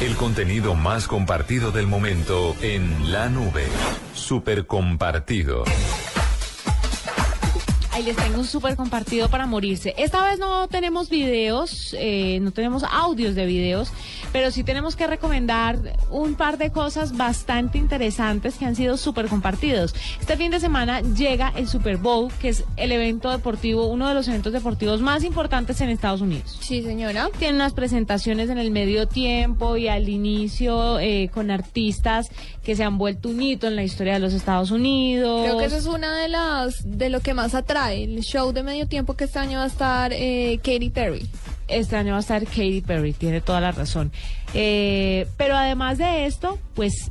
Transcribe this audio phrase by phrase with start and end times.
[0.00, 3.64] El contenido más compartido del momento en la nube.
[4.12, 5.64] Super compartido.
[7.92, 9.94] Ahí les tengo un súper compartido para morirse.
[9.96, 13.92] Esta vez no tenemos videos, eh, no tenemos audios de videos,
[14.34, 15.78] pero sí tenemos que recomendar
[16.10, 19.94] un par de cosas bastante interesantes que han sido súper compartidos.
[20.18, 24.14] Este fin de semana llega el Super Bowl, que es el evento deportivo, uno de
[24.14, 26.58] los eventos deportivos más importantes en Estados Unidos.
[26.60, 27.28] Sí, señora.
[27.38, 32.28] Tiene unas presentaciones en el medio tiempo y al inicio eh, con artistas
[32.64, 35.44] que se han vuelto un hito en la historia de los Estados Unidos.
[35.44, 38.64] Creo que eso es una de las de lo que más atrae el show de
[38.64, 41.24] medio tiempo que este año va a estar eh, Katy Perry.
[41.68, 44.12] Este año va a estar Katy Perry, tiene toda la razón.
[44.52, 47.10] Eh, pero además de esto, pues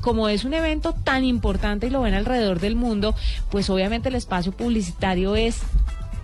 [0.00, 3.14] como es un evento tan importante y lo ven alrededor del mundo,
[3.50, 5.60] pues obviamente el espacio publicitario es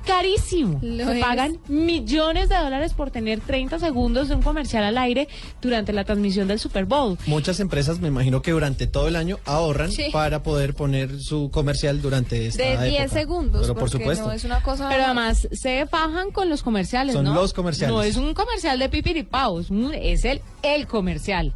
[0.07, 0.79] carísimo.
[0.83, 1.25] Lo Se es.
[1.25, 5.29] pagan millones de dólares por tener 30 segundos de un comercial al aire
[5.61, 7.19] durante la transmisión del Super Bowl.
[7.27, 10.07] Muchas empresas, me imagino que durante todo el año ahorran Sí.
[10.13, 13.09] para poder poner su comercial durante esta De 10 época.
[13.21, 13.63] segundos.
[13.63, 14.27] Pero por supuesto.
[14.27, 14.89] No es una cosa.
[14.89, 17.35] Pero además se fajan con los comerciales, Son ¿no?
[17.35, 17.95] los comerciales.
[17.95, 21.53] No es un comercial de pipiripao, es, un- es el, el comercial.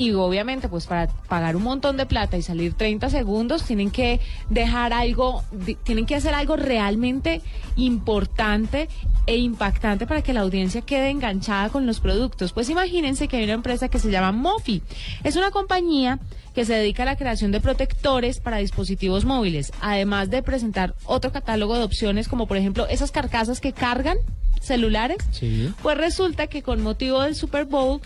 [0.00, 4.18] Y obviamente, pues para pagar un montón de plata y salir 30 segundos, tienen que
[4.48, 5.44] dejar algo,
[5.84, 7.42] tienen que hacer algo realmente
[7.76, 8.88] importante
[9.26, 12.54] e impactante para que la audiencia quede enganchada con los productos.
[12.54, 14.80] Pues imagínense que hay una empresa que se llama Mofi.
[15.22, 16.18] Es una compañía
[16.54, 21.30] que se dedica a la creación de protectores para dispositivos móviles, además de presentar otro
[21.30, 24.16] catálogo de opciones como por ejemplo esas carcasas que cargan
[24.62, 25.18] celulares.
[25.30, 25.74] Sí.
[25.82, 28.00] Pues resulta que con motivo del Super Bowl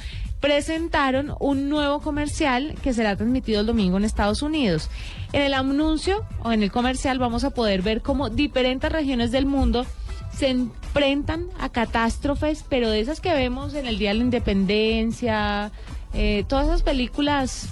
[0.44, 4.90] presentaron un nuevo comercial que será transmitido el domingo en Estados Unidos.
[5.32, 9.46] En el anuncio o en el comercial vamos a poder ver cómo diferentes regiones del
[9.46, 9.86] mundo
[10.36, 15.72] se enfrentan a catástrofes, pero de esas que vemos en el Día de la Independencia,
[16.12, 17.70] eh, todas esas películas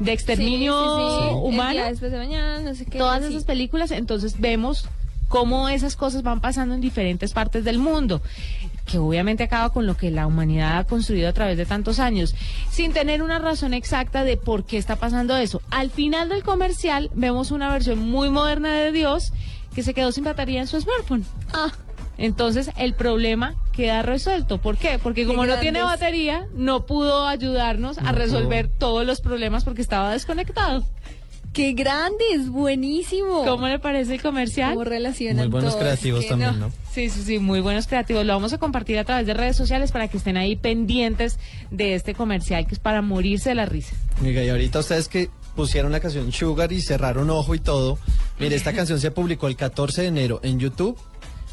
[0.00, 1.28] de exterminio Sí, sí, sí.
[1.28, 2.96] El humano día después de mañana, no sé qué.
[2.96, 4.88] todas esas películas, entonces vemos
[5.28, 8.20] cómo esas cosas van pasando en diferentes partes del mundo,
[8.86, 12.34] que obviamente acaba con lo que la humanidad ha construido a través de tantos años,
[12.70, 15.60] sin tener una razón exacta de por qué está pasando eso.
[15.70, 19.32] Al final del comercial vemos una versión muy moderna de Dios
[19.74, 21.24] que se quedó sin batería en su smartphone.
[21.52, 21.70] Ah,
[22.16, 24.58] Entonces el problema queda resuelto.
[24.58, 24.98] ¿Por qué?
[24.98, 30.10] Porque como no tiene batería, no pudo ayudarnos a resolver todos los problemas porque estaba
[30.10, 30.84] desconectado.
[31.52, 33.44] Qué grande, es buenísimo.
[33.44, 34.70] ¿Cómo le parece el comercial?
[34.74, 35.80] ¿Cómo relacionan Muy buenos todo?
[35.82, 36.70] creativos también, ¿no?
[36.92, 38.24] Sí, sí, sí, muy buenos creativos.
[38.24, 41.38] Lo vamos a compartir a través de redes sociales para que estén ahí pendientes
[41.70, 43.94] de este comercial que es para morirse de la risa.
[44.22, 47.98] Oiga, y ahorita ustedes que pusieron la canción Sugar y cerraron ojo y todo.
[48.38, 50.96] Mire, esta canción se publicó el 14 de enero en YouTube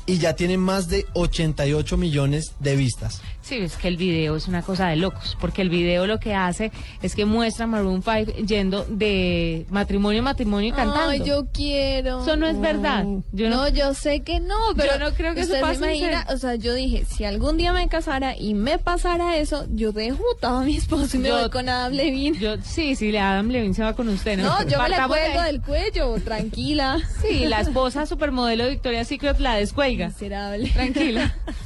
[0.07, 3.21] y ya tiene más de 88 millones de vistas.
[3.41, 6.33] Sí, es que el video es una cosa de locos, porque el video lo que
[6.33, 6.71] hace
[7.03, 11.09] es que muestra a Maroon 5 yendo de matrimonio en matrimonio y cantando.
[11.11, 12.23] Ay, yo quiero.
[12.23, 13.05] Eso no es verdad.
[13.33, 16.25] Yo no, no- yo sé que no, pero no creo que eso pase se imagina,
[16.29, 20.23] o sea, yo dije, si algún día me casara y me pasara eso, yo dejo
[20.41, 22.39] a mi esposo y me Yo- voy con Adam Levine.
[22.39, 24.43] Yo, sí, sí, le Adam Levine se va con usted, ¿no?
[24.45, 26.99] No, yo me la de cuelgo del cuello, tranquila.
[27.21, 29.94] Sí, la esposa supermodelo de Victoria's Secret la descuelga.
[29.97, 30.67] Miserable.
[30.69, 31.31] Tranquila.